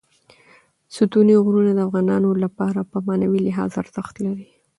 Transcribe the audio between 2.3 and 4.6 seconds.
لپاره په معنوي لحاظ ارزښت لري.